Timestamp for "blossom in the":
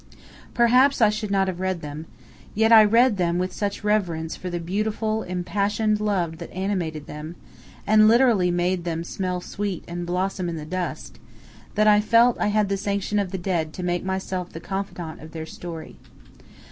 10.07-10.65